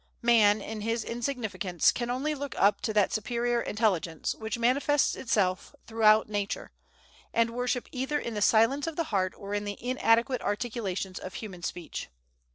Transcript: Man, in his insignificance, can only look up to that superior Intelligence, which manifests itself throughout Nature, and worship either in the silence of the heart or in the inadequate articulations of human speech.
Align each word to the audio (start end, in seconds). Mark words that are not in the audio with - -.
Man, 0.23 0.63
in 0.63 0.81
his 0.81 1.03
insignificance, 1.03 1.91
can 1.91 2.09
only 2.09 2.33
look 2.33 2.55
up 2.57 2.81
to 2.81 2.93
that 2.93 3.13
superior 3.13 3.61
Intelligence, 3.61 4.33
which 4.33 4.57
manifests 4.57 5.13
itself 5.15 5.75
throughout 5.85 6.27
Nature, 6.27 6.71
and 7.35 7.51
worship 7.51 7.87
either 7.91 8.17
in 8.19 8.33
the 8.33 8.41
silence 8.41 8.87
of 8.87 8.95
the 8.95 9.03
heart 9.13 9.35
or 9.37 9.53
in 9.53 9.63
the 9.63 9.77
inadequate 9.79 10.41
articulations 10.41 11.19
of 11.19 11.35
human 11.35 11.61
speech. 11.61 12.09